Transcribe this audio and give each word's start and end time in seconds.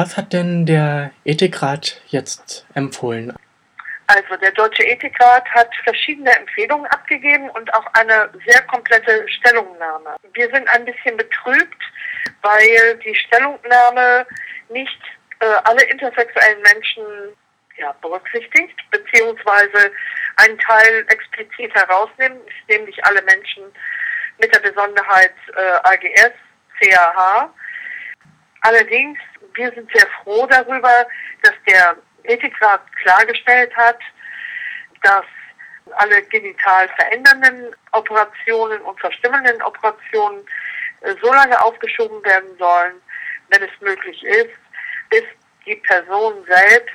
Was 0.00 0.16
hat 0.16 0.32
denn 0.32 0.64
der 0.64 1.10
Ethikrat 1.26 2.00
jetzt 2.06 2.64
empfohlen? 2.74 3.36
Also 4.06 4.34
der 4.40 4.50
Deutsche 4.52 4.82
Ethikrat 4.82 5.46
hat 5.50 5.68
verschiedene 5.84 6.34
Empfehlungen 6.38 6.86
abgegeben 6.86 7.50
und 7.50 7.74
auch 7.74 7.84
eine 7.92 8.30
sehr 8.46 8.62
komplette 8.62 9.28
Stellungnahme. 9.28 10.16
Wir 10.32 10.48
sind 10.54 10.66
ein 10.70 10.86
bisschen 10.86 11.18
betrübt, 11.18 11.82
weil 12.40 12.96
die 13.04 13.14
Stellungnahme 13.14 14.26
nicht 14.70 15.02
äh, 15.40 15.44
alle 15.64 15.82
intersexuellen 15.82 16.62
Menschen 16.62 17.04
ja, 17.76 17.94
berücksichtigt, 18.00 18.80
beziehungsweise 18.90 19.92
einen 20.36 20.58
Teil 20.60 21.04
explizit 21.08 21.74
herausnimmt, 21.74 22.48
nämlich 22.70 23.04
alle 23.04 23.20
Menschen 23.24 23.64
mit 24.38 24.50
der 24.54 24.60
Besonderheit 24.60 25.34
äh, 25.54 25.72
AGS, 25.82 26.32
CAH. 26.80 27.52
Allerdings, 28.62 29.18
wir 29.54 29.72
sind 29.72 29.90
sehr 29.92 30.06
froh 30.22 30.46
darüber, 30.46 31.06
dass 31.42 31.54
der 31.66 31.96
Ethikrat 32.24 32.80
klargestellt 33.02 33.74
hat, 33.76 33.98
dass 35.02 35.24
alle 35.96 36.22
genital 36.22 36.88
verändernden 36.90 37.74
Operationen 37.92 38.80
und 38.82 39.00
verstimmenden 39.00 39.60
Operationen 39.62 40.44
äh, 41.00 41.14
so 41.22 41.32
lange 41.32 41.60
aufgeschoben 41.62 42.22
werden 42.24 42.56
sollen, 42.58 43.00
wenn 43.48 43.62
es 43.62 43.80
möglich 43.80 44.22
ist, 44.22 44.56
bis 45.08 45.24
die 45.66 45.76
Person 45.76 46.44
selbst 46.46 46.94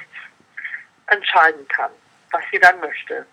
entscheiden 1.08 1.67
kann, 1.69 1.91
was 2.31 2.41
sie 2.52 2.59
dann 2.59 2.80
möchte. 2.80 3.25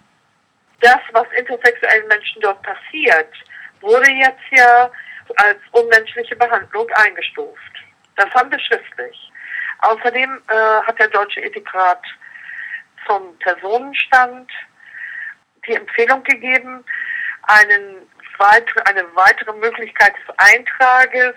Das, 0.81 0.99
was 1.13 1.27
intersexuellen 1.37 2.09
Menschen 2.09 2.43
dort 2.43 2.61
passiert, 2.63 3.33
wurde 3.81 4.11
jetzt 4.11 4.43
ja 4.51 4.91
als 5.37 5.59
unmenschliche 5.71 6.37
Behandlung 6.37 6.89
eingestuft. 6.95 7.73
Das 8.17 8.31
haben 8.35 8.51
wir 8.51 8.59
schriftlich. 8.59 9.33
Außerdem 9.79 10.43
äh, 10.49 10.83
hat 10.87 10.99
der 10.99 11.09
Deutsche 11.09 11.41
Ethikrat 11.41 12.03
zum 13.07 13.37
Personenstand 13.39 14.51
die 15.67 15.75
Empfehlung 15.75 16.23
gegeben, 16.25 16.85
einen 17.43 18.09
weitere, 18.39 18.81
eine 18.85 19.05
weitere 19.15 19.53
Möglichkeit 19.55 20.15
des 20.17 20.35
Eintrages 20.39 21.35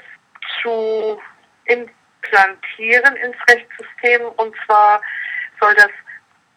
zu 0.61 1.21
implantieren 1.65 3.15
ins 3.17 3.37
Rechtssystem. 3.49 4.21
Und 4.37 4.55
zwar 4.65 5.01
soll 5.59 5.73
das 5.75 5.89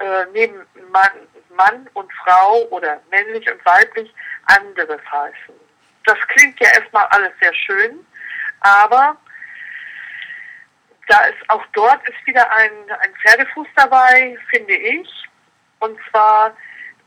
äh, 0.00 0.26
neben 0.32 0.66
Mann, 0.90 1.10
Mann 1.50 1.88
und 1.94 2.12
Frau 2.24 2.66
oder 2.70 3.00
männlich 3.10 3.50
und 3.50 3.64
weiblich 3.64 4.14
anderes 4.46 5.00
heißen. 5.10 5.54
Das 6.04 6.18
klingt 6.28 6.58
ja 6.60 6.70
erstmal 6.70 7.06
alles 7.10 7.32
sehr 7.40 7.54
schön, 7.54 8.06
aber 8.60 9.16
da 11.08 11.24
ist 11.24 11.38
auch 11.48 11.64
dort 11.72 12.06
ist 12.08 12.26
wieder 12.26 12.50
ein, 12.52 12.70
ein 13.00 13.14
Pferdefuß 13.22 13.66
dabei, 13.76 14.36
finde 14.50 14.74
ich. 14.74 15.08
Und 15.80 15.98
zwar 16.10 16.56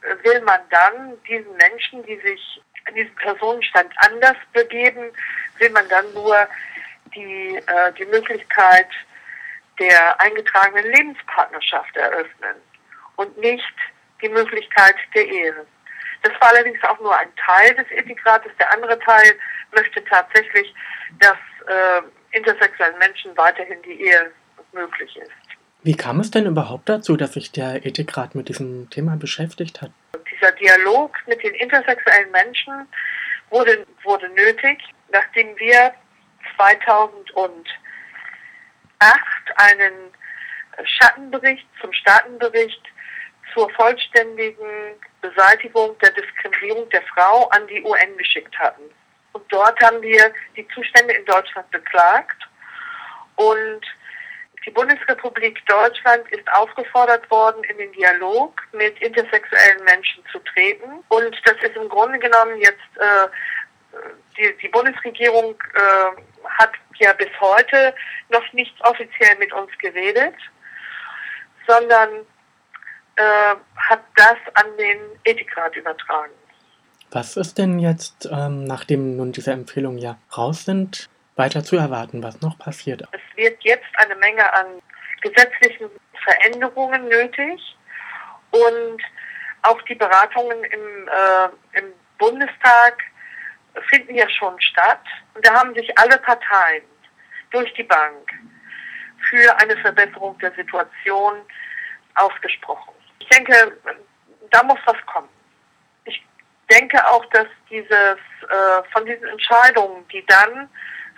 äh, 0.01 0.15
will 0.23 0.41
man 0.41 0.59
dann 0.69 1.21
diesen 1.23 1.55
Menschen, 1.57 2.03
die 2.05 2.19
sich 2.19 2.61
in 2.87 2.95
diesem 2.95 3.15
Personenstand 3.15 3.93
anders 3.97 4.37
begeben, 4.53 5.11
will 5.59 5.69
man 5.69 5.87
dann 5.89 6.11
nur 6.13 6.47
die, 7.13 7.57
äh, 7.67 7.93
die 7.93 8.05
Möglichkeit 8.05 8.89
der 9.79 10.19
eingetragenen 10.19 10.91
Lebenspartnerschaft 10.91 11.95
eröffnen 11.95 12.55
und 13.15 13.37
nicht 13.37 13.75
die 14.21 14.29
Möglichkeit 14.29 14.95
der 15.13 15.25
Ehe. 15.27 15.65
Das 16.23 16.33
war 16.39 16.49
allerdings 16.49 16.83
auch 16.83 16.99
nur 16.99 17.17
ein 17.17 17.33
Teil 17.35 17.73
des 17.75 17.89
Ethikrates. 17.91 18.51
Der 18.59 18.71
andere 18.73 18.99
Teil 18.99 19.37
möchte 19.75 20.03
tatsächlich, 20.05 20.73
dass 21.19 21.37
äh, 21.67 22.01
intersexuellen 22.31 22.97
Menschen 22.99 23.35
weiterhin 23.37 23.81
die 23.83 24.01
Ehe 24.01 24.31
möglich 24.73 25.17
ist. 25.17 25.31
Wie 25.83 25.95
kam 25.95 26.19
es 26.19 26.29
denn 26.29 26.45
überhaupt 26.45 26.89
dazu, 26.89 27.17
dass 27.17 27.33
sich 27.33 27.51
der 27.51 27.85
Ethikrat 27.85 28.35
mit 28.35 28.49
diesem 28.49 28.89
Thema 28.89 29.15
beschäftigt 29.17 29.81
hat? 29.81 29.91
Dieser 30.31 30.51
Dialog 30.51 31.15
mit 31.27 31.41
den 31.43 31.55
intersexuellen 31.55 32.31
Menschen 32.31 32.87
wurde, 33.49 33.85
wurde 34.03 34.29
nötig, 34.29 34.79
nachdem 35.11 35.57
wir 35.57 35.93
2008 36.55 37.65
einen 39.55 39.93
Schattenbericht 40.83 41.67
zum 41.81 41.91
Staatenbericht 41.93 42.81
zur 43.53 43.69
vollständigen 43.71 44.95
Beseitigung 45.21 45.97
der 45.99 46.11
Diskriminierung 46.11 46.89
der 46.89 47.01
Frau 47.13 47.47
an 47.49 47.67
die 47.67 47.83
UN 47.83 48.17
geschickt 48.17 48.57
hatten. 48.57 48.83
Und 49.33 49.43
dort 49.51 49.79
haben 49.81 50.01
wir 50.01 50.33
die 50.55 50.67
Zustände 50.69 51.13
in 51.13 51.25
Deutschland 51.25 51.69
beklagt. 51.71 52.37
Und 53.35 53.81
die 54.65 54.71
Bundesrepublik 54.71 55.65
Deutschland 55.65 56.29
ist 56.31 56.47
aufgefordert 56.53 57.29
worden, 57.31 57.63
in 57.63 57.77
den 57.77 57.91
Dialog 57.93 58.61
mit 58.73 58.99
intersexuellen 59.01 59.83
Menschen 59.85 60.23
zu 60.31 60.39
treten. 60.39 61.03
Und 61.09 61.35
das 61.45 61.55
ist 61.63 61.75
im 61.75 61.89
Grunde 61.89 62.19
genommen 62.19 62.57
jetzt, 62.59 62.97
äh, 62.97 63.27
die, 64.37 64.55
die 64.61 64.67
Bundesregierung 64.69 65.55
äh, 65.73 66.21
hat 66.47 66.73
ja 66.99 67.13
bis 67.13 67.29
heute 67.39 67.95
noch 68.29 68.53
nicht 68.53 68.73
offiziell 68.81 69.35
mit 69.37 69.51
uns 69.51 69.71
geredet, 69.79 70.35
sondern 71.67 72.25
äh, 73.15 73.55
hat 73.77 74.01
das 74.15 74.37
an 74.53 74.77
den 74.77 74.99
Ethikrat 75.23 75.75
übertragen. 75.75 76.33
Was 77.13 77.35
ist 77.35 77.57
denn 77.57 77.77
jetzt, 77.79 78.29
ähm, 78.31 78.63
nachdem 78.63 79.17
nun 79.17 79.33
diese 79.33 79.51
Empfehlungen 79.51 79.97
ja 79.97 80.17
raus 80.37 80.63
sind, 80.63 81.09
weiter 81.35 81.61
zu 81.61 81.75
erwarten, 81.75 82.23
was 82.23 82.39
noch 82.39 82.57
passiert? 82.57 83.03
Es 83.11 83.37
wird 83.37 83.61
jetzt 83.63 83.89
eine 83.95 84.15
Menge 84.15 84.53
an 84.53 84.81
gesetzlichen 85.21 85.89
Veränderungen 86.23 87.09
nötig 87.09 87.59
und 88.51 89.01
auch 89.63 89.81
die 89.83 89.95
Beratungen 89.95 90.63
im, 90.63 91.07
äh, 91.09 91.79
im 91.79 91.93
Bundestag 92.17 92.97
finden 93.89 94.15
ja 94.15 94.29
schon 94.29 94.59
statt. 94.61 95.03
Und 95.33 95.45
da 95.45 95.53
haben 95.53 95.75
sich 95.75 95.91
alle 95.99 96.17
Parteien 96.17 96.83
durch 97.51 97.73
die 97.73 97.83
Bank 97.83 98.31
für 99.29 99.53
eine 99.59 99.75
Verbesserung 99.77 100.37
der 100.39 100.53
Situation 100.53 101.41
ausgesprochen. 102.15 102.93
Ich 103.19 103.27
denke, 103.27 103.77
da 104.49 104.63
muss 104.63 104.79
was 104.85 105.05
kommen 105.05 105.29
denke 106.71 106.97
auch, 107.09 107.25
dass 107.27 107.47
dieses 107.69 107.91
äh, 107.91 108.83
von 108.91 109.05
diesen 109.05 109.27
Entscheidungen, 109.27 110.05
die 110.11 110.23
dann 110.27 110.69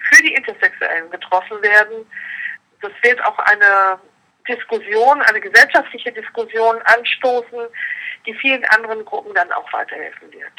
für 0.10 0.22
die 0.24 0.34
Intersexuellen 0.34 1.10
getroffen 1.12 1.62
werden, 1.62 2.06
das 2.82 2.92
wird 3.02 3.24
auch 3.26 3.40
eine 3.40 4.00
Diskussion, 4.48 5.22
eine 5.22 5.40
gesellschaftliche 5.40 6.12
Diskussion 6.12 6.76
anstoßen, 6.84 7.60
die 8.26 8.34
vielen 8.36 8.64
anderen 8.66 9.06
Gruppen 9.06 9.34
dann 9.34 9.52
auch 9.52 9.72
weiterhelfen 9.72 10.32
wird. 10.32 10.52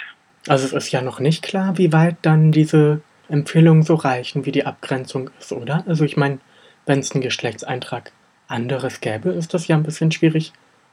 Also 0.48 0.66
es 0.66 0.72
ist 0.72 0.92
ja 0.92 1.02
noch 1.02 1.20
nicht 1.20 1.42
klar, 1.42 1.76
wie 1.76 1.92
weit 1.92 2.16
dann 2.22 2.52
diese 2.52 3.00
Empfehlungen 3.28 3.82
so 3.82 3.94
reichen, 3.94 4.44
wie 4.44 4.52
die 4.52 4.66
Abgrenzung 4.66 5.30
ist, 5.38 5.52
oder? 5.52 5.84
Also 5.86 6.04
ich 6.04 6.16
meine, 6.16 6.38
wenn 6.86 6.98
es 6.98 7.12
einen 7.12 7.22
Geschlechtseintrag 7.22 8.12
anderes 8.48 9.00
gäbe, 9.00 9.30
ist 9.30 9.54
das 9.54 9.68
ja 9.68 9.76
ein 9.76 9.82
bisschen 9.82 10.12
schwierig, 10.12 10.52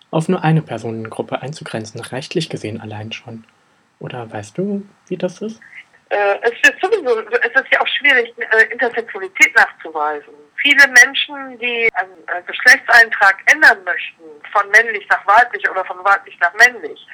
auf 0.10 0.30
nur 0.30 0.44
eine 0.44 0.62
Personengruppe 0.62 1.42
einzugrenzen, 1.42 2.00
rechtlich 2.02 2.50
gesehen 2.50 2.80
allein 2.80 3.12
schon. 3.12 3.46
Oder 4.02 4.30
weißt 4.32 4.58
du, 4.58 4.84
wie 5.08 5.18
das 5.18 5.42
ist? 5.42 5.62
Äh, 6.10 6.40
es 6.42 6.70
ist 6.70 6.82
sowieso, 6.82 7.20
es 7.20 7.62
ist 7.62 7.72
ja 7.72 7.80
auch 7.80 7.88
schwierig, 7.88 8.34
äh, 8.38 8.64
Intersexualität 8.74 9.56
nachzuweisen. 9.56 10.34
Viele 10.56 10.88
Menschen, 10.88 11.58
die 11.60 11.90
einen 11.94 12.18
äh, 12.28 12.42
Geschlechtseintrag 12.46 13.38
ändern 13.46 13.84
möchten, 13.86 14.24
von 14.52 14.68
männlich 14.72 15.08
nach 15.08 15.26
weiblich 15.26 15.70
oder 15.70 15.86
von 15.86 16.04
weiblich 16.04 16.38
nach 16.40 16.54
männlich 16.56 17.08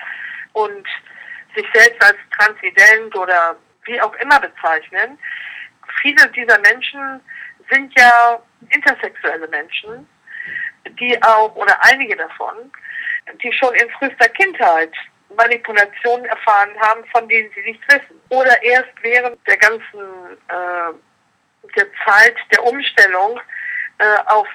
und 0.53 0.87
sich 1.55 1.65
selbst 1.73 2.01
als 2.03 2.17
transident 2.37 3.15
oder 3.15 3.57
wie 3.83 4.01
auch 4.01 4.13
immer 4.15 4.39
bezeichnen, 4.39 5.19
viele 6.01 6.27
dieser 6.29 6.57
Menschen 6.59 7.19
sind 7.69 7.93
ja 7.99 8.41
intersexuelle 8.69 9.47
Menschen, 9.49 10.07
die 10.99 11.22
auch, 11.22 11.53
oder 11.55 11.78
einige 11.83 12.16
davon, 12.16 12.72
die 13.43 13.51
schon 13.51 13.73
in 13.75 13.90
frühester 13.91 14.29
Kindheit 14.29 14.93
Manipulationen 15.37 16.25
erfahren 16.25 16.72
haben, 16.79 17.05
von 17.13 17.28
denen 17.29 17.49
sie 17.55 17.61
nichts 17.61 17.87
wissen. 17.87 18.19
Oder 18.29 18.61
erst 18.63 18.91
während 19.01 19.37
der 19.47 19.57
ganzen 19.57 20.01
äh, 20.49 20.93
der 21.75 21.87
Zeit 22.05 22.35
der 22.51 22.63
Umstellung 22.63 23.39
äh, 23.99 24.17
auf, 24.28 24.47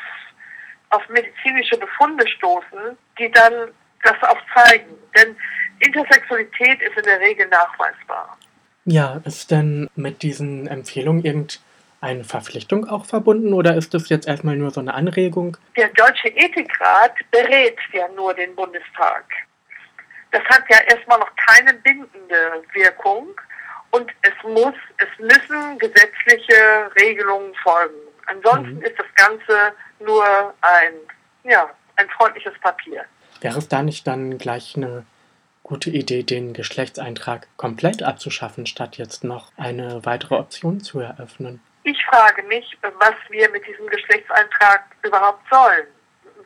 auf 0.90 1.08
medizinische 1.08 1.76
Befunde 1.76 2.26
stoßen, 2.28 2.98
die 3.18 3.30
dann 3.30 3.70
das 4.02 4.16
auch 4.22 4.38
zeigen. 4.54 4.90
Denn 5.16 5.36
Intersexualität 5.80 6.82
ist 6.82 6.96
in 6.96 7.04
der 7.04 7.20
Regel 7.20 7.48
nachweisbar. 7.48 8.38
Ja, 8.84 9.20
ist 9.24 9.50
denn 9.50 9.88
mit 9.94 10.22
diesen 10.22 10.66
Empfehlungen 10.66 11.24
irgendeine 11.24 12.24
Verpflichtung 12.24 12.88
auch 12.88 13.04
verbunden 13.04 13.52
oder 13.52 13.76
ist 13.76 13.94
das 13.94 14.08
jetzt 14.08 14.26
erstmal 14.26 14.56
nur 14.56 14.70
so 14.70 14.80
eine 14.80 14.94
Anregung? 14.94 15.56
Der 15.76 15.88
Deutsche 15.90 16.28
Ethikrat 16.28 17.14
berät 17.30 17.78
ja 17.92 18.08
nur 18.08 18.34
den 18.34 18.54
Bundestag 18.56 19.24
das 20.32 20.42
hat 20.44 20.64
ja 20.68 20.78
erstmal 20.80 21.18
noch 21.18 21.30
keine 21.36 21.74
bindende 21.74 22.62
Wirkung 22.72 23.28
und 23.90 24.10
es 24.22 24.32
muss, 24.42 24.74
es 24.96 25.18
müssen 25.18 25.78
gesetzliche 25.78 26.90
Regelungen 26.98 27.54
folgen. 27.62 27.94
Ansonsten 28.26 28.76
mhm. 28.76 28.82
ist 28.82 28.98
das 28.98 29.06
Ganze 29.14 29.74
nur 30.00 30.24
ein, 30.62 30.94
ja, 31.44 31.70
ein 31.96 32.08
freundliches 32.10 32.54
Papier. 32.60 33.04
Wäre 33.40 33.58
es 33.58 33.68
da 33.68 33.82
nicht 33.82 34.06
dann 34.06 34.38
gleich 34.38 34.76
eine 34.76 35.04
gute 35.62 35.90
Idee, 35.90 36.22
den 36.22 36.54
Geschlechtseintrag 36.54 37.48
komplett 37.56 38.02
abzuschaffen, 38.02 38.66
statt 38.66 38.96
jetzt 38.96 39.24
noch 39.24 39.52
eine 39.56 40.04
weitere 40.04 40.36
Option 40.36 40.80
zu 40.80 41.00
eröffnen? 41.00 41.60
Ich 41.84 42.02
frage 42.06 42.42
mich, 42.44 42.78
was 42.80 43.14
wir 43.28 43.50
mit 43.50 43.66
diesem 43.66 43.86
Geschlechtseintrag 43.88 44.84
überhaupt 45.02 45.42
sollen. 45.50 45.86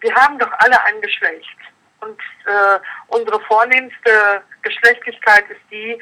Wir 0.00 0.14
haben 0.14 0.38
doch 0.38 0.50
alle 0.58 0.82
ein 0.84 1.00
Geschlecht. 1.00 1.56
Und 2.00 2.18
äh, 2.46 2.78
unsere 3.08 3.40
vornehmste 3.40 4.42
Geschlechtlichkeit 4.62 5.44
ist 5.50 5.60
die 5.70 6.00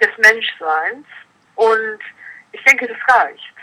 des 0.00 0.10
Menschseins. 0.18 1.06
Und 1.54 1.98
ich 2.52 2.62
denke, 2.64 2.88
das 2.88 3.16
reicht. 3.16 3.54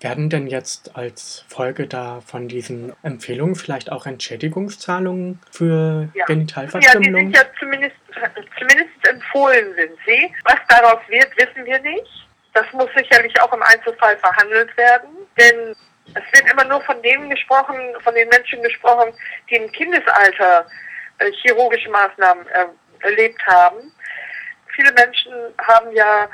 Werden 0.00 0.28
denn 0.28 0.46
jetzt 0.48 0.96
als 0.96 1.46
Folge 1.48 1.86
da 1.86 2.20
von 2.20 2.46
diesen 2.46 2.94
Empfehlungen 3.02 3.54
vielleicht 3.54 3.90
auch 3.90 4.06
Entschädigungszahlungen 4.06 5.40
für 5.50 6.08
Ja. 6.14 6.26
Genitalverstümmelung? 6.26 7.30
Ja, 7.32 7.44
die 7.44 7.46
sind 7.46 7.46
ja 7.46 7.58
zumindest, 7.58 7.96
zumindest 8.58 9.08
empfohlen 9.08 9.74
sind 9.76 9.92
sie. 10.06 10.34
Was 10.44 10.58
daraus 10.68 11.00
wird, 11.08 11.30
wissen 11.38 11.64
wir 11.64 11.80
nicht. 11.80 12.28
Das 12.52 12.66
muss 12.72 12.88
sicherlich 12.96 13.40
auch 13.40 13.52
im 13.52 13.62
Einzelfall 13.62 14.16
verhandelt 14.18 14.76
werden, 14.76 15.08
denn 15.38 15.74
es 16.14 16.38
wird 16.38 16.52
immer 16.52 16.64
nur 16.64 16.80
von 16.82 17.00
denen 17.02 17.30
gesprochen, 17.30 17.78
von 18.00 18.14
den 18.14 18.28
Menschen 18.28 18.62
gesprochen, 18.62 19.12
die 19.50 19.56
im 19.56 19.72
Kindesalter 19.72 20.66
chirurgische 21.42 21.90
Maßnahmen 21.90 22.46
äh, 22.48 22.66
erlebt 23.00 23.40
haben. 23.46 23.92
Viele 24.74 24.92
Menschen 24.92 25.32
haben 25.66 25.92
ja 25.92 26.28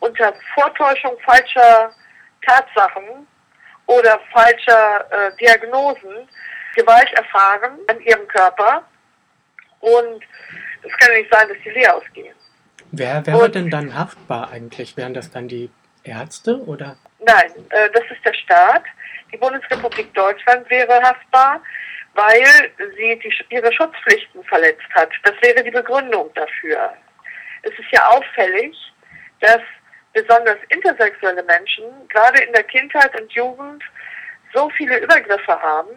unter 0.00 0.34
Vortäuschung 0.54 1.16
falscher 1.24 1.90
Tatsachen 2.46 3.26
oder 3.86 4.20
falscher 4.32 5.06
äh, 5.10 5.36
Diagnosen 5.36 6.28
Gewalt 6.74 7.10
erfahren 7.14 7.78
an 7.88 8.00
ihrem 8.00 8.28
Körper 8.28 8.82
und 9.80 10.22
es 10.82 10.96
kann 10.98 11.12
ja 11.12 11.18
nicht 11.18 11.32
sein, 11.32 11.48
dass 11.48 11.56
die 11.64 11.70
leer 11.70 11.96
ausgehen. 11.96 12.34
Wer 12.92 13.26
wäre 13.26 13.50
denn 13.50 13.70
dann 13.70 13.94
haftbar 13.94 14.50
eigentlich? 14.50 14.96
Wären 14.96 15.14
das 15.14 15.30
dann 15.30 15.48
die 15.48 15.70
Ärzte 16.04 16.58
oder? 16.64 16.96
Nein, 17.20 17.50
äh, 17.70 17.90
das 17.90 18.04
ist 18.10 18.24
der 18.24 18.34
Staat. 18.34 18.84
Die 19.32 19.36
Bundesrepublik 19.36 20.12
Deutschland 20.14 20.68
wäre 20.70 21.00
haftbar, 21.02 21.60
weil 22.16 22.70
sie 22.96 23.18
die, 23.22 23.32
ihre 23.54 23.72
Schutzpflichten 23.72 24.42
verletzt 24.44 24.88
hat. 24.94 25.10
Das 25.22 25.34
wäre 25.42 25.62
die 25.62 25.70
Begründung 25.70 26.30
dafür. 26.34 26.92
Es 27.62 27.72
ist 27.72 27.90
ja 27.92 28.08
auffällig, 28.08 28.74
dass 29.40 29.60
besonders 30.12 30.56
intersexuelle 30.70 31.42
Menschen 31.44 31.84
gerade 32.08 32.42
in 32.42 32.52
der 32.52 32.62
Kindheit 32.64 33.20
und 33.20 33.30
Jugend 33.32 33.82
so 34.54 34.70
viele 34.70 34.98
Übergriffe 34.98 35.60
haben, 35.60 35.90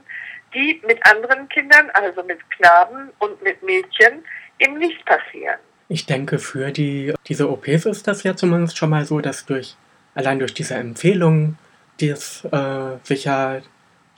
die 0.54 0.81
mit 0.86 1.00
anderen 1.06 1.48
Kindern, 1.50 1.89
also 1.94 2.21
mit 2.24 2.39
Knaben 2.51 3.12
und 3.19 3.42
mit 3.42 3.63
Mädchen, 3.63 4.24
eben 4.60 4.77
nicht 4.77 5.06
passieren. 5.06 5.60
Ich 5.88 6.06
denke, 6.06 6.38
für 6.38 6.71
die, 6.71 7.13
diese 7.27 7.50
OPs 7.50 7.86
ist 7.86 8.07
das 8.07 8.24
ja 8.24 8.36
zumindest 8.36 8.77
schon 8.77 8.89
mal 8.89 9.06
so, 9.06 9.21
dass 9.21 9.45
durch, 9.45 9.75
allein 10.16 10.39
durch 10.39 10.54
diese 10.54 10.75
Empfehlung, 10.75 11.57
die 12.00 12.10
es 12.10 12.45
äh, 12.51 12.98
sicher 13.04 13.62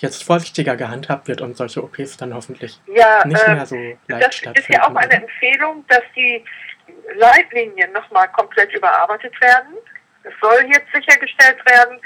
jetzt 0.02 0.24
vorsichtiger 0.24 0.76
gehandhabt 0.76 1.28
wird 1.28 1.42
und 1.42 1.56
solche 1.56 1.84
OPs 1.84 2.18
dann 2.18 2.34
hoffentlich 2.34 2.80
Ja, 2.88 3.26
nicht 3.26 3.42
ähm, 3.48 3.56
mehr 3.56 3.66
so 3.66 3.76
leicht 4.08 4.26
Das 4.28 4.36
stattfinden. 4.36 4.60
ist 4.60 4.70
ja 4.70 4.84
auch 4.90 4.96
eine? 4.96 5.14
Empfehlung, 5.14 5.86
dass 5.88 6.02
die 6.16 6.44
Leitlinien 7.16 7.92
nochmal 7.94 8.28
komplett 8.30 8.74
überarbeitet 8.74 9.40
werden. 9.42 9.74
Es 10.24 10.34
soll 10.42 10.66
jetzt 10.72 10.92
sichergestellt 10.94 11.58
werden, 11.66 12.00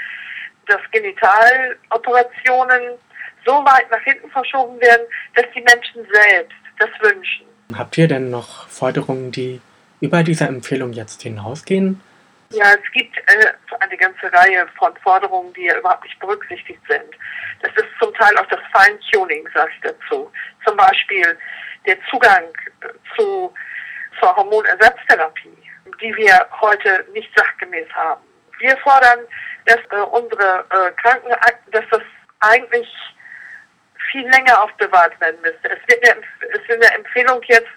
dass 0.66 0.80
Genitaloperationen 0.90 2.98
so 3.44 3.52
weit 3.64 3.90
nach 3.90 4.00
hinten 4.02 4.30
verschoben 4.30 4.80
werden, 4.80 5.06
dass 5.34 5.44
die 5.54 5.60
Menschen 5.60 6.06
selbst 6.12 6.56
das 6.78 6.88
wünschen. 7.00 7.46
Habt 7.76 7.98
ihr 7.98 8.08
denn 8.08 8.30
noch 8.30 8.68
Forderungen, 8.68 9.32
die 9.32 9.60
über 10.00 10.22
diese 10.22 10.44
Empfehlung 10.44 10.92
jetzt 10.92 11.22
hinausgehen? 11.22 12.00
Ja, 12.50 12.72
es 12.72 12.92
gibt 12.92 13.16
äh, 13.16 13.52
eine 13.80 13.96
ganze 13.96 14.32
Reihe 14.32 14.66
von 14.78 14.96
Forderungen, 14.98 15.52
die 15.54 15.64
ja 15.64 15.78
überhaupt 15.78 16.04
nicht 16.04 16.18
berücksichtigt 16.20 16.80
sind. 16.88 17.14
Das 17.62 17.72
ist 17.74 17.88
zum 18.00 18.14
Teil 18.14 18.36
auch 18.38 18.46
das 18.46 18.60
Feintuning, 18.72 19.48
sage 19.52 19.70
ich 19.74 19.80
dazu. 19.80 20.30
Zum 20.64 20.76
Beispiel 20.76 21.38
der 21.86 21.96
Zugang 22.10 22.44
äh, 22.82 22.88
zu, 23.16 23.52
zur 24.20 24.36
Hormonersatztherapie, 24.36 25.56
die 26.00 26.16
wir 26.16 26.46
heute 26.60 27.04
nicht 27.12 27.30
sachgemäß 27.36 27.88
haben. 27.94 28.22
Wir 28.58 28.76
fordern, 28.78 29.20
dass 29.64 29.80
äh, 29.90 30.02
unsere 30.02 30.64
äh, 30.70 30.92
Krankenakten, 31.02 31.72
dass 31.72 31.84
das 31.90 32.02
eigentlich 32.40 32.88
viel 34.10 34.28
länger 34.30 34.62
aufbewahrt 34.62 35.20
werden 35.20 35.40
müsste. 35.42 35.68
Es 35.68 35.88
wird 35.88 36.08
eine, 36.08 36.22
es 36.40 36.60
ist 36.60 36.70
in 36.70 36.80
der 36.80 36.94
Empfehlung 36.94 37.42
jetzt 37.44 37.68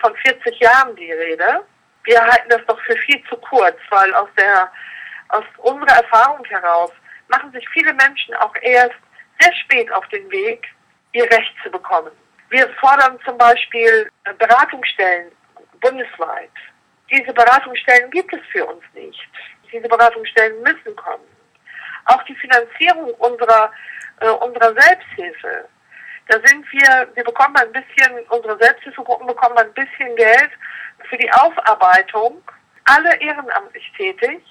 von 0.00 0.14
40 0.16 0.58
Jahren 0.58 0.96
die 0.96 1.12
Rede. 1.12 1.64
Wir 2.08 2.24
halten 2.24 2.48
das 2.48 2.64
doch 2.66 2.80
für 2.80 2.96
viel 2.96 3.22
zu 3.28 3.36
kurz, 3.36 3.76
weil 3.90 4.14
aus 4.14 4.30
der 4.38 4.72
aus 5.28 5.44
unserer 5.58 5.98
Erfahrung 5.98 6.42
heraus 6.46 6.90
machen 7.28 7.52
sich 7.52 7.68
viele 7.68 7.92
Menschen 7.92 8.34
auch 8.36 8.54
erst 8.62 8.96
sehr 9.38 9.54
spät 9.56 9.92
auf 9.92 10.08
den 10.08 10.30
Weg, 10.30 10.66
ihr 11.12 11.24
Recht 11.24 11.54
zu 11.62 11.70
bekommen. 11.70 12.10
Wir 12.48 12.66
fordern 12.80 13.18
zum 13.26 13.36
Beispiel 13.36 14.10
äh, 14.24 14.32
Beratungsstellen 14.38 15.30
bundesweit. 15.82 16.50
Diese 17.10 17.30
Beratungsstellen 17.34 18.10
gibt 18.10 18.32
es 18.32 18.40
für 18.52 18.64
uns 18.64 18.82
nicht. 18.94 19.28
Diese 19.70 19.86
Beratungsstellen 19.86 20.62
müssen 20.62 20.96
kommen. 20.96 21.28
Auch 22.06 22.22
die 22.22 22.36
Finanzierung 22.36 23.12
unserer, 23.18 23.70
äh, 24.20 24.30
unserer 24.30 24.72
Selbsthilfe. 24.80 25.68
Da 26.28 26.38
sind 26.44 26.70
wir, 26.70 27.08
wir 27.14 27.24
bekommen 27.24 27.56
ein 27.56 27.72
bisschen, 27.72 28.12
unsere 28.28 28.58
Selbsthilfegruppen 28.58 29.26
bekommen 29.26 29.56
ein 29.56 29.72
bisschen 29.72 30.14
Geld 30.14 30.50
für 31.08 31.16
die 31.16 31.32
Aufarbeitung. 31.32 32.42
Alle 32.84 33.16
ehrenamtlich 33.16 33.90
tätig. 33.96 34.42